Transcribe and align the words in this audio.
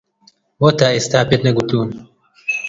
بۆ 0.59 0.67
تا 0.79 0.87
ئێستا 0.93 1.19
پێت 1.29 1.41
نەگوتوون؟ 1.47 1.89